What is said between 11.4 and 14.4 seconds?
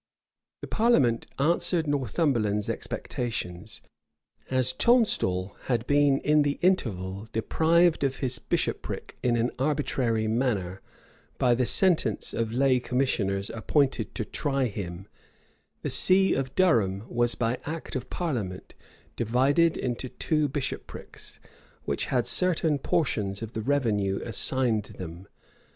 the sentence of lay commissioners appointed to